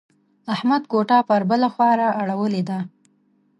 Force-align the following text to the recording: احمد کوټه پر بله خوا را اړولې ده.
احمد 0.53 0.83
کوټه 0.91 1.17
پر 1.29 1.41
بله 1.49 1.67
خوا 1.73 1.91
را 1.99 2.09
اړولې 2.21 2.61
ده. 2.69 2.79